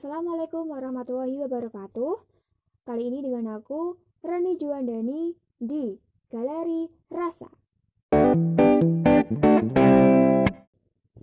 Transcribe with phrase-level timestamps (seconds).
[0.00, 2.24] Assalamualaikum warahmatullahi wabarakatuh.
[2.88, 5.92] Kali ini dengan aku, Rani Juandani di
[6.32, 7.52] Galeri Rasa.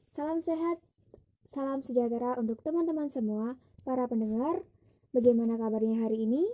[0.06, 0.78] Salam sehat,
[1.50, 4.62] salam sejahtera untuk teman-teman semua, para pendengar.
[5.10, 6.46] Bagaimana kabarnya hari ini?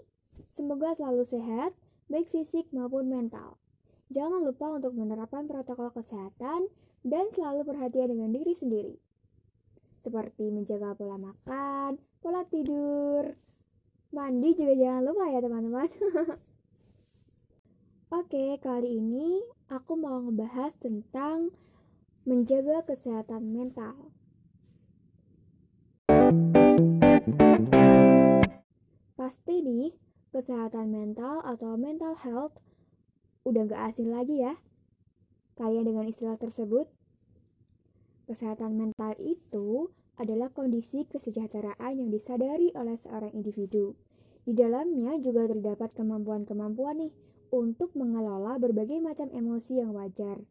[0.56, 1.76] Semoga selalu sehat,
[2.08, 3.60] baik fisik maupun mental.
[4.16, 6.72] Jangan lupa untuk menerapkan protokol kesehatan
[7.04, 8.96] dan selalu perhatian dengan diri sendiri
[10.04, 13.40] seperti menjaga pola makan, pola tidur,
[14.12, 15.90] mandi juga jangan lupa ya teman-teman.
[18.20, 21.50] Oke, kali ini aku mau ngebahas tentang
[22.28, 24.12] menjaga kesehatan mental.
[29.18, 29.98] Pasti nih,
[30.36, 32.60] kesehatan mental atau mental health
[33.48, 34.60] udah gak asing lagi ya.
[35.56, 36.92] Kalian dengan istilah tersebut
[38.24, 43.98] Kesehatan mental itu adalah kondisi kesejahteraan yang disadari oleh seorang individu.
[44.44, 47.14] Di dalamnya juga terdapat kemampuan-kemampuan nih
[47.54, 50.42] untuk mengelola berbagai macam emosi yang wajar.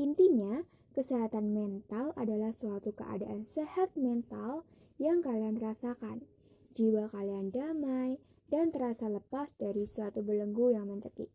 [0.00, 0.64] Intinya,
[0.96, 4.66] kesehatan mental adalah suatu keadaan sehat mental
[4.98, 6.26] yang kalian rasakan.
[6.74, 8.18] Jiwa kalian damai
[8.50, 11.30] dan terasa lepas dari suatu belenggu yang mencekik.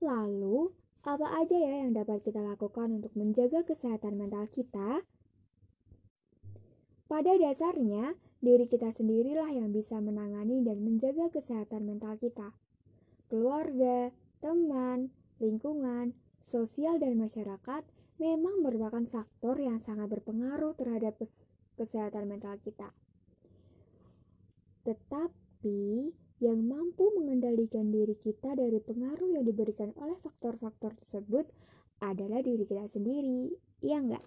[0.00, 0.72] Lalu,
[1.04, 5.04] apa aja ya yang dapat kita lakukan untuk menjaga kesehatan mental kita?
[7.04, 12.56] Pada dasarnya, diri kita sendirilah yang bisa menangani dan menjaga kesehatan mental kita.
[13.28, 15.12] Keluarga, teman,
[15.44, 17.84] lingkungan, sosial, dan masyarakat
[18.16, 21.20] memang merupakan faktor yang sangat berpengaruh terhadap
[21.76, 22.96] kesehatan mental kita.
[24.88, 26.12] Tetapi,
[26.44, 31.48] yang mampu mengendalikan diri kita dari pengaruh yang diberikan oleh faktor-faktor tersebut
[32.04, 34.24] adalah diri kita sendiri, iya enggak?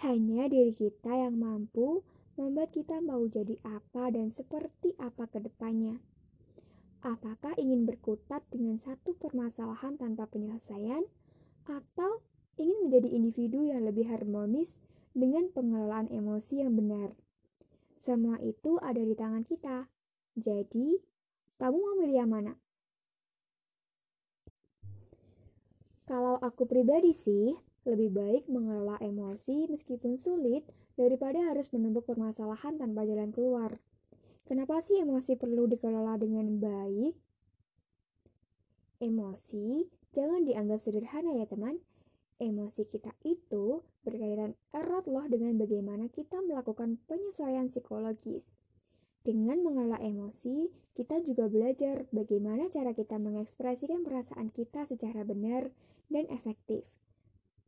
[0.00, 2.00] Hanya diri kita yang mampu
[2.40, 6.00] membuat kita mau jadi apa dan seperti apa ke depannya.
[7.04, 11.04] Apakah ingin berkutat dengan satu permasalahan tanpa penyelesaian,
[11.68, 12.24] atau
[12.56, 14.80] ingin menjadi individu yang lebih harmonis
[15.12, 17.12] dengan pengelolaan emosi yang benar?
[18.00, 19.88] Semua itu ada di tangan kita.
[20.40, 20.96] Jadi,
[21.60, 22.56] kamu mau milih yang mana?
[26.08, 27.52] Kalau aku pribadi sih,
[27.84, 30.64] lebih baik mengelola emosi meskipun sulit
[30.96, 33.76] daripada harus menumpuk permasalahan tanpa jalan keluar.
[34.48, 37.14] Kenapa sih emosi perlu dikelola dengan baik?
[39.04, 39.86] Emosi
[40.16, 41.84] jangan dianggap sederhana ya teman.
[42.40, 48.56] Emosi kita itu berkaitan erat loh dengan bagaimana kita melakukan penyesuaian psikologis.
[49.20, 55.68] Dengan mengelola emosi, kita juga belajar bagaimana cara kita mengekspresikan perasaan kita secara benar
[56.08, 56.88] dan efektif.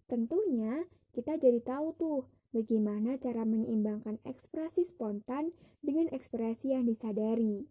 [0.08, 2.20] Tentunya, kita jadi tahu tuh
[2.56, 5.52] bagaimana cara menyeimbangkan ekspresi spontan
[5.84, 7.68] dengan ekspresi yang disadari.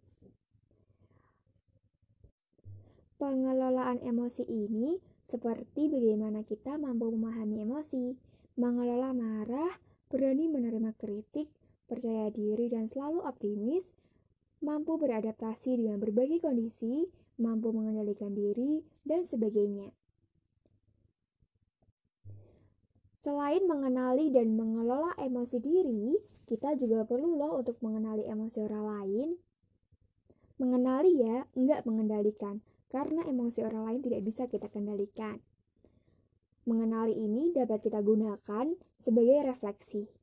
[3.18, 8.18] Pengelolaan emosi ini seperti bagaimana kita mampu memahami emosi,
[8.58, 9.78] mengelola marah,
[10.09, 11.47] berani menerima kritik,
[11.91, 13.91] percaya diri dan selalu optimis,
[14.63, 19.91] mampu beradaptasi dengan berbagai kondisi, mampu mengendalikan diri, dan sebagainya.
[23.19, 26.16] Selain mengenali dan mengelola emosi diri,
[26.47, 29.29] kita juga perlu loh untuk mengenali emosi orang lain.
[30.58, 35.38] Mengenali ya, enggak mengendalikan, karena emosi orang lain tidak bisa kita kendalikan.
[36.66, 40.21] Mengenali ini dapat kita gunakan sebagai refleksi.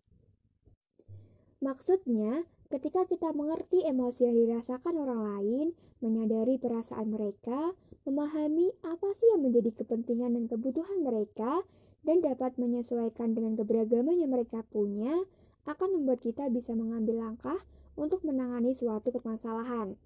[1.59, 5.67] Maksudnya, ketika kita mengerti emosi yang dirasakan orang lain,
[5.99, 7.75] menyadari perasaan mereka,
[8.07, 11.67] memahami apa sih yang menjadi kepentingan dan kebutuhan mereka,
[12.07, 15.27] dan dapat menyesuaikan dengan keberagaman yang mereka punya,
[15.67, 17.59] akan membuat kita bisa mengambil langkah
[17.99, 19.99] untuk menangani suatu permasalahan.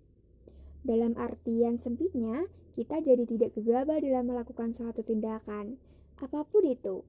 [0.82, 5.76] Dalam artian sempitnya, kita jadi tidak gegabah dalam melakukan suatu tindakan,
[6.18, 7.04] apa pun itu.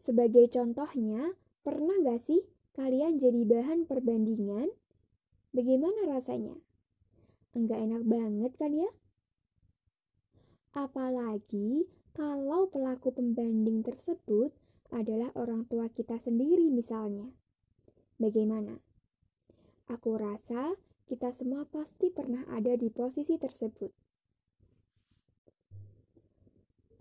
[0.00, 2.46] Sebagai contohnya, Pernah gak sih
[2.78, 4.70] kalian jadi bahan perbandingan?
[5.50, 6.54] Bagaimana rasanya?
[7.58, 8.86] Enggak enak banget kan ya?
[10.78, 14.54] Apalagi kalau pelaku pembanding tersebut
[14.94, 17.34] adalah orang tua kita sendiri misalnya.
[18.22, 18.78] Bagaimana?
[19.90, 20.78] Aku rasa
[21.10, 23.90] kita semua pasti pernah ada di posisi tersebut.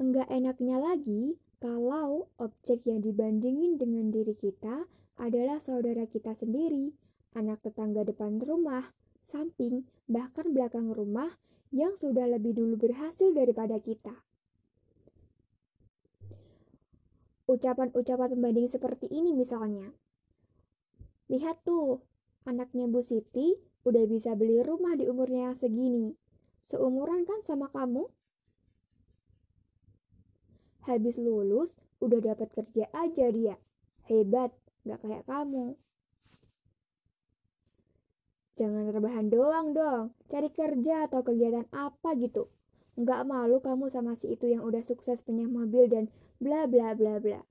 [0.02, 4.86] Enggak enaknya lagi kalau objek yang dibandingin dengan diri kita
[5.18, 6.94] adalah saudara kita sendiri,
[7.34, 8.94] anak tetangga depan rumah,
[9.26, 11.34] samping, bahkan belakang rumah
[11.74, 14.14] yang sudah lebih dulu berhasil daripada kita.
[17.50, 19.90] Ucapan-ucapan pembanding seperti ini misalnya.
[21.34, 22.06] Lihat tuh,
[22.46, 23.58] anaknya Bu Siti
[23.90, 26.14] udah bisa beli rumah di umurnya yang segini.
[26.62, 28.06] Seumuran kan sama kamu?
[30.86, 33.58] Habis lulus, udah dapat kerja aja dia.
[34.06, 34.54] Hebat,
[34.86, 35.74] gak kayak kamu.
[38.56, 42.48] Jangan rebahan doang dong, cari kerja atau kegiatan apa gitu.
[42.96, 46.08] Nggak malu kamu sama si itu yang udah sukses punya mobil dan
[46.40, 47.44] bla bla bla bla.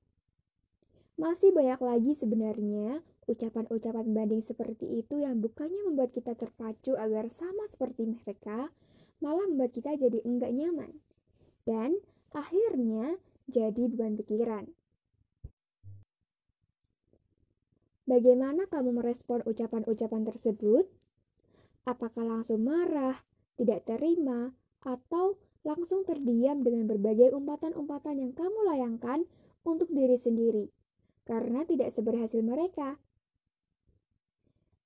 [1.21, 7.69] Masih banyak lagi sebenarnya ucapan-ucapan banding seperti itu yang bukannya membuat kita terpacu agar sama
[7.69, 8.73] seperti mereka,
[9.21, 10.93] malah membuat kita jadi enggak nyaman.
[11.69, 12.01] Dan
[12.35, 13.17] akhirnya
[13.47, 14.67] jadi beban pikiran.
[18.05, 20.85] Bagaimana kamu merespon ucapan-ucapan tersebut?
[21.89, 23.25] Apakah langsung marah,
[23.57, 24.53] tidak terima,
[24.85, 29.25] atau langsung terdiam dengan berbagai umpatan-umpatan yang kamu layangkan
[29.65, 30.69] untuk diri sendiri
[31.25, 33.01] karena tidak seberhasil mereka?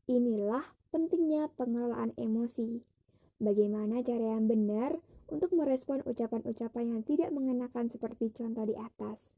[0.06, 0.62] Inilah
[0.94, 2.86] pentingnya pengelolaan emosi.
[3.42, 9.32] Bagaimana cara yang benar untuk merespon ucapan-ucapan yang tidak mengenakan seperti contoh di atas.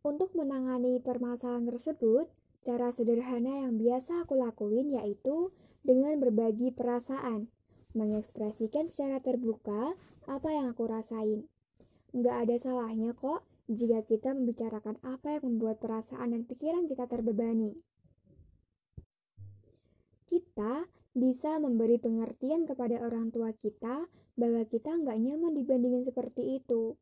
[0.00, 2.32] Untuk menangani permasalahan tersebut,
[2.64, 5.52] cara sederhana yang biasa aku lakuin yaitu
[5.84, 7.52] dengan berbagi perasaan,
[7.92, 9.92] mengekspresikan secara terbuka
[10.24, 11.44] apa yang aku rasain.
[12.16, 17.76] Nggak ada salahnya kok jika kita membicarakan apa yang membuat perasaan dan pikiran kita terbebani.
[20.26, 24.06] Kita bisa memberi pengertian kepada orang tua kita
[24.38, 26.94] bahwa kita nggak nyaman dibandingin seperti itu.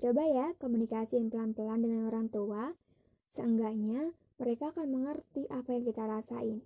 [0.00, 2.76] Coba ya komunikasiin pelan-pelan dengan orang tua,
[3.32, 6.64] seenggaknya mereka akan mengerti apa yang kita rasain.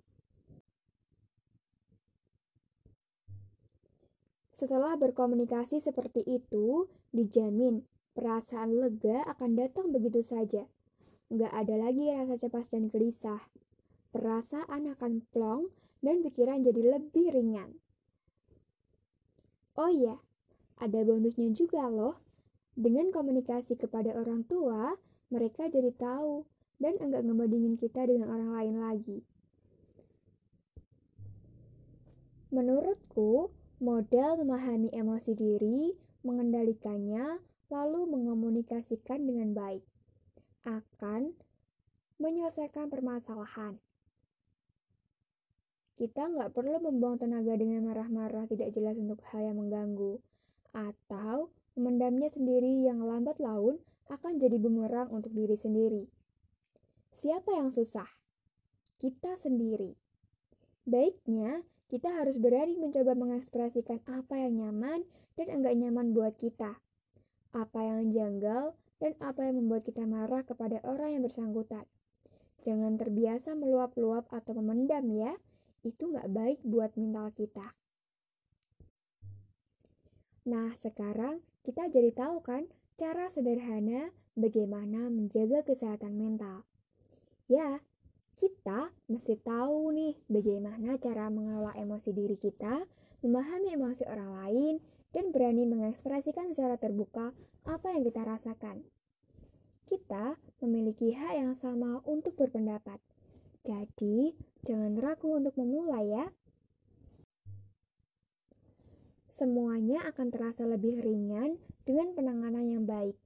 [4.55, 7.83] Setelah berkomunikasi seperti itu, dijamin
[8.15, 10.63] perasaan lega akan datang begitu saja.
[11.27, 13.43] Nggak ada lagi rasa cemas dan gelisah.
[14.15, 17.81] Perasaan akan plong dan pikiran jadi lebih ringan.
[19.73, 20.21] Oh iya,
[20.77, 22.21] ada bonusnya juga loh.
[22.77, 24.93] Dengan komunikasi kepada orang tua,
[25.33, 26.45] mereka jadi tahu
[26.77, 29.19] dan enggak ngebandingin kita dengan orang lain lagi.
[32.53, 33.49] Menurutku,
[33.81, 39.83] model memahami emosi diri, mengendalikannya, lalu mengomunikasikan dengan baik
[40.65, 41.37] akan
[42.17, 43.77] menyelesaikan permasalahan.
[45.95, 50.19] Kita nggak perlu membuang tenaga dengan marah-marah tidak jelas untuk hal yang mengganggu,
[50.75, 56.07] atau Memendamnya sendiri yang lambat laun akan jadi bumerang untuk diri sendiri.
[57.19, 58.07] Siapa yang susah?
[58.95, 59.91] Kita sendiri.
[60.87, 65.03] Baiknya, kita harus berani mencoba mengekspresikan apa yang nyaman
[65.35, 66.79] dan enggak nyaman buat kita.
[67.51, 68.71] Apa yang janggal
[69.03, 71.83] dan apa yang membuat kita marah kepada orang yang bersangkutan.
[72.63, 75.35] Jangan terbiasa meluap-luap atau memendam ya.
[75.85, 77.77] Itu nggak baik buat mental kita.
[80.49, 82.65] Nah, sekarang kita jadi tahu kan
[82.97, 86.65] cara sederhana bagaimana menjaga kesehatan mental.
[87.45, 87.85] Ya,
[88.35, 92.83] kita mesti tahu nih bagaimana cara mengelola emosi diri kita,
[93.23, 94.75] memahami emosi orang lain,
[95.15, 97.31] dan berani mengekspresikan secara terbuka
[97.63, 98.83] apa yang kita rasakan.
[99.87, 102.99] Kita memiliki hak yang sama untuk berpendapat.
[103.65, 106.29] Jadi, jangan ragu untuk memulai ya.
[109.33, 113.17] Semuanya akan terasa lebih ringan dengan penanganan yang baik.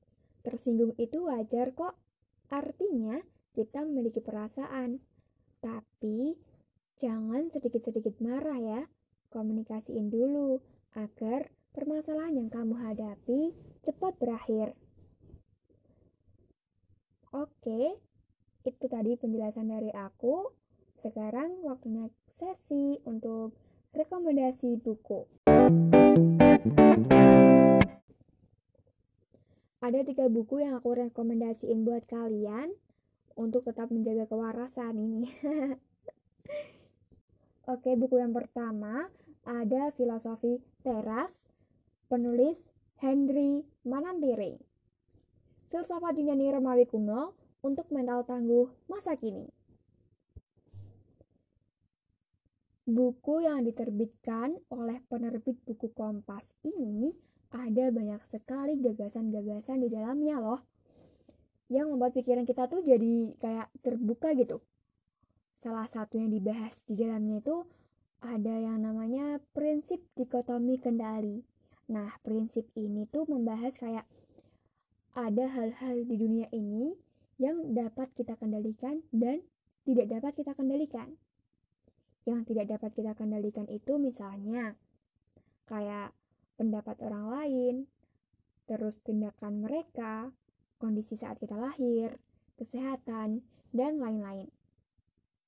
[0.47, 1.99] Tersinggung itu wajar kok.
[2.47, 3.19] Artinya,
[3.51, 5.03] kita memiliki perasaan.
[5.59, 6.39] Tapi,
[7.03, 8.81] jangan sedikit-sedikit marah ya.
[9.29, 10.63] Komunikasiin dulu
[10.95, 13.53] agar permasalahan yang kamu hadapi
[13.83, 14.73] cepat berakhir.
[17.29, 18.01] Oke,
[18.67, 20.51] itu tadi penjelasan dari aku.
[20.99, 23.55] Sekarang waktunya sesi untuk
[23.95, 25.23] rekomendasi buku.
[29.79, 32.75] Ada tiga buku yang aku rekomendasiin buat kalian
[33.39, 35.31] untuk tetap menjaga kewarasan ini.
[37.71, 39.07] Oke, buku yang pertama
[39.47, 41.47] ada Filosofi Teras,
[42.11, 42.67] penulis
[42.99, 44.59] Henry Manampiring.
[45.71, 49.47] Filsafat Yunani Romawi kuno untuk mental tangguh masa kini.
[52.89, 57.13] Buku yang diterbitkan oleh penerbit buku Kompas ini
[57.53, 60.61] ada banyak sekali gagasan-gagasan di dalamnya loh
[61.69, 64.65] yang membuat pikiran kita tuh jadi kayak terbuka gitu.
[65.61, 67.61] Salah satu yang dibahas di dalamnya itu
[68.25, 71.45] ada yang namanya prinsip dikotomi kendali.
[71.93, 74.05] Nah, prinsip ini tuh membahas kayak
[75.13, 76.93] ada hal-hal di dunia ini
[77.39, 79.39] yang dapat kita kendalikan dan
[79.87, 81.15] tidak dapat kita kendalikan.
[82.27, 84.75] Yang tidak dapat kita kendalikan itu misalnya
[85.65, 86.11] kayak
[86.59, 87.75] pendapat orang lain,
[88.67, 90.35] terus tindakan mereka,
[90.77, 92.19] kondisi saat kita lahir,
[92.59, 94.51] kesehatan, dan lain-lain.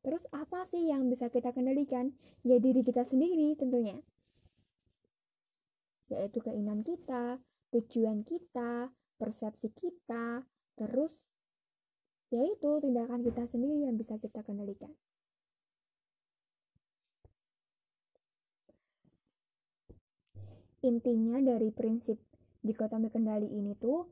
[0.02, 2.16] Terus apa sih yang bisa kita kendalikan?
[2.42, 4.00] Ya diri kita sendiri tentunya.
[6.10, 7.38] Yaitu keinginan kita,
[7.76, 8.90] tujuan kita,
[9.22, 10.48] persepsi kita,
[10.80, 11.22] terus
[12.32, 14.90] yaitu tindakan kita sendiri yang bisa kita kendalikan.
[20.82, 22.18] Intinya dari prinsip
[22.66, 24.08] dikotomi kendali ini tuh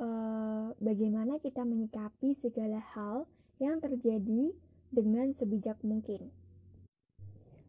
[0.00, 3.28] eh, bagaimana kita menyikapi segala hal
[3.62, 4.50] yang terjadi
[4.90, 6.32] dengan sebijak mungkin.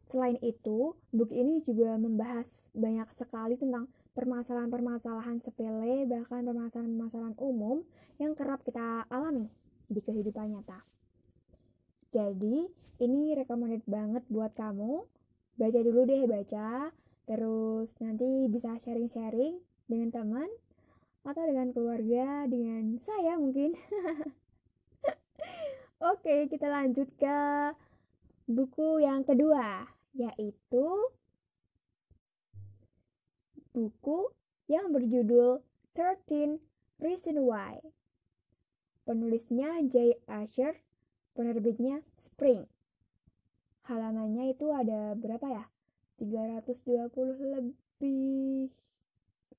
[0.10, 7.84] Selain itu, buku ini juga membahas banyak sekali tentang permasalahan-permasalahan sepele, bahkan permasalahan-permasalahan umum
[8.22, 9.52] yang kerap kita alami
[9.90, 10.82] di kehidupan nyata.
[12.14, 12.66] Jadi,
[13.04, 15.04] ini recommended banget buat kamu.
[15.60, 16.92] Baca dulu deh, baca.
[17.26, 20.50] Terus nanti bisa sharing-sharing dengan teman
[21.26, 23.74] atau dengan keluarga, dengan saya mungkin.
[26.14, 27.40] Oke, kita lanjut ke
[28.46, 30.86] buku yang kedua, yaitu
[33.74, 34.30] buku
[34.70, 35.66] yang berjudul
[35.98, 36.62] 13
[37.02, 37.82] Reason Why.
[39.06, 40.82] Penulisnya Jay Asher,
[41.38, 42.66] penerbitnya Spring.
[43.86, 45.66] Halamannya itu ada berapa ya?
[46.18, 47.14] 320
[47.54, 48.74] lebih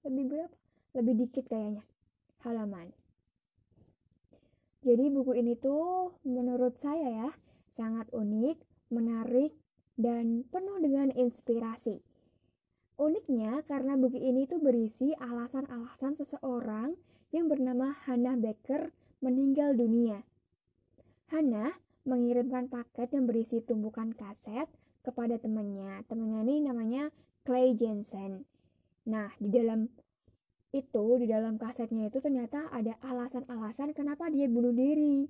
[0.03, 0.57] lebih berapa?
[0.99, 1.87] Lebih dikit kayaknya
[2.43, 2.91] halaman.
[4.87, 7.31] Jadi buku ini tuh menurut saya ya
[7.75, 8.59] sangat unik,
[8.95, 9.55] menarik,
[9.99, 12.03] dan penuh dengan inspirasi.
[12.97, 16.97] Uniknya karena buku ini tuh berisi alasan-alasan seseorang
[17.35, 20.23] yang bernama Hannah Baker meninggal dunia.
[21.33, 21.75] Hannah
[22.07, 24.71] mengirimkan paket yang berisi tumpukan kaset
[25.03, 26.07] kepada temannya.
[26.07, 27.11] Temannya ini namanya
[27.43, 28.47] Clay Jensen.
[29.07, 29.91] Nah, di dalam
[30.75, 35.27] itu di dalam kasetnya itu ternyata ada alasan-alasan kenapa dia bunuh diri.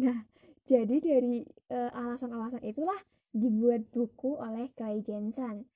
[0.00, 0.24] Nah,
[0.64, 2.98] jadi dari eh, alasan-alasan itulah
[3.34, 5.66] dibuat buku oleh Clay Jensen.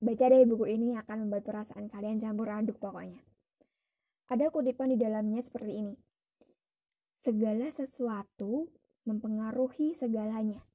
[0.00, 3.20] Baca deh buku ini akan membuat perasaan kalian campur aduk pokoknya.
[4.26, 5.94] Ada kutipan di dalamnya seperti ini.
[7.14, 8.66] Segala sesuatu
[9.06, 10.66] mempengaruhi segalanya.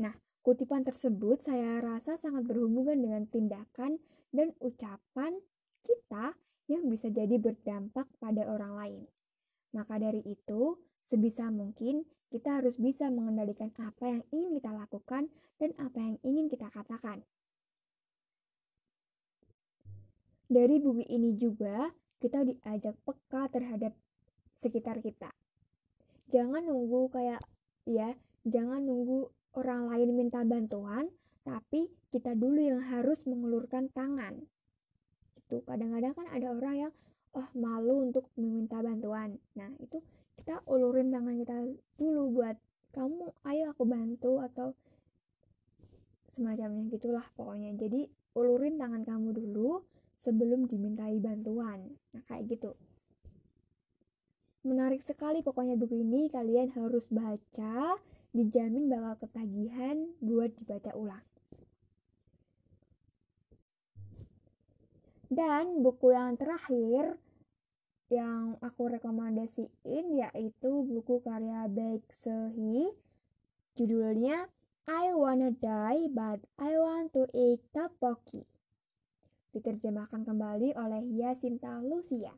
[0.00, 4.00] Nah, kutipan tersebut saya rasa sangat berhubungan dengan tindakan
[4.32, 5.36] dan ucapan
[5.84, 6.32] kita
[6.72, 9.02] yang bisa jadi berdampak pada orang lain.
[9.76, 15.28] Maka dari itu, sebisa mungkin kita harus bisa mengendalikan apa yang ingin kita lakukan
[15.60, 17.20] dan apa yang ingin kita katakan.
[20.48, 21.90] Dari buku ini juga
[22.26, 23.94] kita diajak peka terhadap
[24.58, 25.30] sekitar kita.
[26.34, 27.38] Jangan nunggu kayak
[27.86, 31.06] ya, jangan nunggu orang lain minta bantuan,
[31.46, 34.42] tapi kita dulu yang harus mengulurkan tangan.
[35.38, 36.92] Itu kadang-kadang kan ada orang yang
[37.38, 39.38] oh malu untuk meminta bantuan.
[39.54, 40.02] Nah, itu
[40.42, 41.56] kita ulurin tangan kita
[41.94, 42.58] dulu buat
[42.90, 44.74] kamu ayo aku bantu atau
[46.34, 47.76] semacamnya gitulah pokoknya.
[47.78, 49.84] Jadi ulurin tangan kamu dulu
[50.26, 51.94] sebelum dimintai bantuan.
[52.10, 52.74] Nah, kayak gitu.
[54.66, 57.94] Menarik sekali pokoknya buku ini kalian harus baca,
[58.34, 61.22] dijamin bakal ketagihan buat dibaca ulang.
[65.30, 67.14] Dan buku yang terakhir
[68.10, 72.86] yang aku rekomendasiin yaitu buku karya Baek Sehi
[73.74, 74.46] judulnya
[74.86, 78.55] I Wanna Die But I Want to Eat Tteokbokki
[79.56, 82.36] diterjemahkan kembali oleh Yasinta Lucia.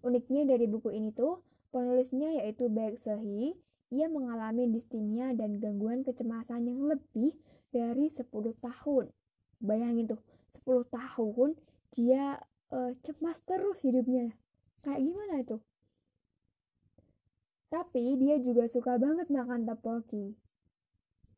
[0.00, 3.52] Uniknya dari buku ini tuh, penulisnya yaitu Baek Sehi,
[3.92, 7.36] ia mengalami distimia dan gangguan kecemasan yang lebih
[7.68, 8.24] dari 10
[8.64, 9.12] tahun.
[9.60, 10.20] Bayangin tuh,
[10.64, 11.60] 10 tahun
[11.94, 12.42] dia
[12.74, 14.34] uh, cemas terus hidupnya
[14.82, 15.56] kayak gimana itu
[17.70, 20.34] tapi dia juga suka banget makan tteokbokki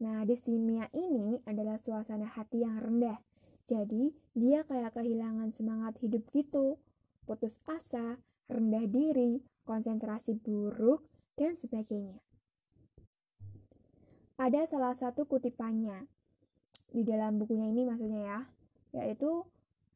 [0.01, 3.21] nah distimia ini adalah suasana hati yang rendah
[3.67, 6.79] jadi dia kayak kehilangan semangat hidup gitu.
[7.27, 11.03] Putus asa rendah diri konsentrasi buruk
[11.35, 12.23] dan sebagainya.
[14.39, 16.07] Ada salah satu kutipannya.
[16.87, 18.41] Di dalam bukunya ini maksudnya ya.
[18.95, 19.45] Yaitu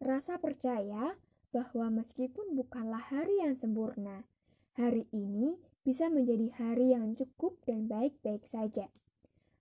[0.00, 1.12] Rasa percaya
[1.52, 4.24] bahwa meskipun bukanlah hari yang sempurna,
[4.72, 8.88] hari ini bisa menjadi hari yang cukup dan baik-baik saja.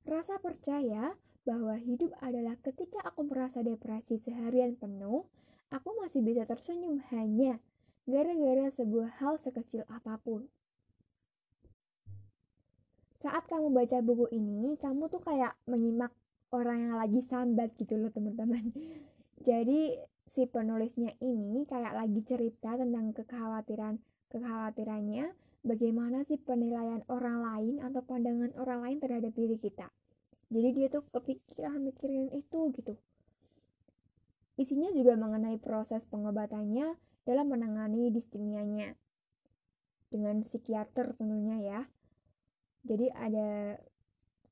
[0.07, 1.19] Rasa percaya
[1.49, 5.25] bahwa hidup adalah ketika aku merasa depresi seharian penuh,
[5.73, 7.57] aku masih bisa tersenyum hanya
[8.05, 10.45] gara-gara sebuah hal sekecil apa pun.
[13.17, 16.13] Saat kamu baca buku ini, kamu tuh kayak menyimak
[16.53, 18.69] orang yang lagi sambat gitu loh teman-teman.
[19.49, 19.97] Jadi
[20.29, 23.97] si penulisnya ini kayak lagi cerita tentang kekhawatiran
[24.29, 25.33] kekhawatirannya
[25.65, 29.89] bagaimana sih penilaian orang lain atau pandangan orang lain terhadap diri kita.
[30.49, 32.97] Jadi dia tuh kepikiran mikirin itu gitu.
[34.57, 38.97] Isinya juga mengenai proses pengobatannya dalam menangani distimianya
[40.09, 41.81] dengan psikiater tentunya ya.
[42.83, 43.77] Jadi ada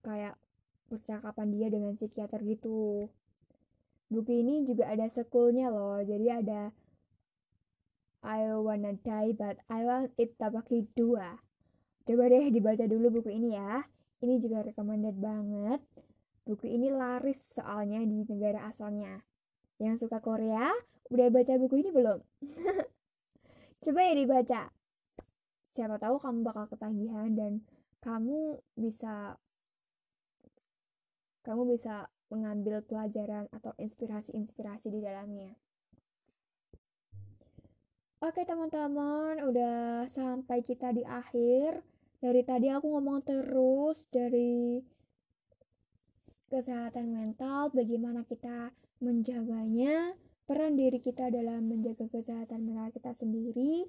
[0.05, 0.37] kayak
[0.87, 3.09] percakapan dia dengan psikiater gitu.
[4.07, 5.99] Buku ini juga ada sekulnya loh.
[6.05, 6.71] Jadi ada
[8.23, 11.41] I wanna die but I want it tabaki 2.
[12.07, 13.83] Coba deh dibaca dulu buku ini ya.
[14.23, 15.81] Ini juga recommended banget.
[16.47, 19.21] Buku ini laris soalnya di negara asalnya.
[19.77, 20.73] Yang suka Korea,
[21.13, 22.19] udah baca buku ini belum?
[23.83, 24.61] Coba ya dibaca.
[25.69, 27.61] Siapa tahu kamu bakal ketagihan dan
[28.01, 29.37] kamu bisa
[31.45, 35.55] kamu bisa mengambil pelajaran atau inspirasi-inspirasi di dalamnya.
[38.17, 41.85] Oke teman-teman, udah sampai kita di akhir.
[42.17, 44.81] Dari tadi aku ngomong terus dari
[46.49, 50.17] kesehatan mental, bagaimana kita menjaganya,
[50.49, 53.85] peran diri kita dalam menjaga kesehatan mental kita sendiri,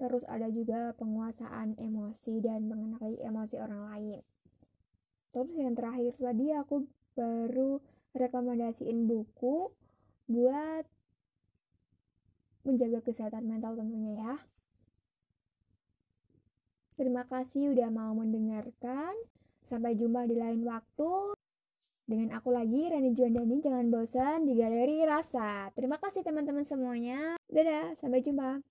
[0.00, 4.20] terus ada juga penguasaan emosi dan mengenali emosi orang lain.
[5.36, 7.84] Terus yang terakhir tadi aku baru
[8.16, 9.68] rekomendasiin buku
[10.32, 10.88] buat
[12.64, 14.34] menjaga kesehatan mental tentunya ya.
[16.96, 19.12] Terima kasih udah mau mendengarkan.
[19.68, 21.36] Sampai jumpa di lain waktu.
[22.08, 23.60] Dengan aku lagi, Rani Juandani.
[23.60, 25.68] Jangan bosan di Galeri Rasa.
[25.76, 27.36] Terima kasih teman-teman semuanya.
[27.52, 28.64] Dadah, sampai jumpa.